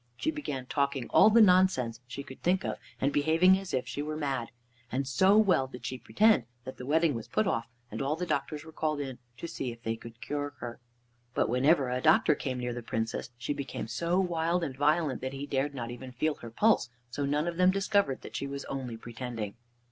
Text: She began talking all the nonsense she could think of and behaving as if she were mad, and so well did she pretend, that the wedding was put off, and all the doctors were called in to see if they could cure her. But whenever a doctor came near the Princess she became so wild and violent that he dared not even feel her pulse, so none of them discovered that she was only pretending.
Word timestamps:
She 0.17 0.31
began 0.31 0.65
talking 0.65 1.07
all 1.09 1.29
the 1.29 1.41
nonsense 1.41 1.99
she 2.07 2.23
could 2.23 2.41
think 2.41 2.63
of 2.65 2.79
and 2.99 3.13
behaving 3.13 3.55
as 3.59 3.71
if 3.71 3.87
she 3.87 4.01
were 4.01 4.17
mad, 4.17 4.49
and 4.91 5.07
so 5.07 5.37
well 5.37 5.67
did 5.67 5.85
she 5.85 5.99
pretend, 5.99 6.45
that 6.63 6.77
the 6.77 6.87
wedding 6.87 7.13
was 7.13 7.27
put 7.27 7.45
off, 7.45 7.67
and 7.91 8.01
all 8.01 8.15
the 8.15 8.25
doctors 8.25 8.65
were 8.65 8.71
called 8.71 8.99
in 8.99 9.19
to 9.37 9.45
see 9.47 9.71
if 9.71 9.83
they 9.83 9.95
could 9.95 10.19
cure 10.19 10.55
her. 10.57 10.79
But 11.35 11.49
whenever 11.49 11.91
a 11.91 12.01
doctor 12.01 12.33
came 12.33 12.57
near 12.57 12.73
the 12.73 12.81
Princess 12.81 13.29
she 13.37 13.53
became 13.53 13.87
so 13.87 14.19
wild 14.19 14.63
and 14.63 14.75
violent 14.75 15.21
that 15.21 15.33
he 15.33 15.45
dared 15.45 15.75
not 15.75 15.91
even 15.91 16.13
feel 16.13 16.33
her 16.33 16.49
pulse, 16.49 16.89
so 17.11 17.23
none 17.23 17.47
of 17.47 17.57
them 17.57 17.69
discovered 17.69 18.23
that 18.23 18.35
she 18.35 18.47
was 18.47 18.65
only 18.65 18.97
pretending. 18.97 19.53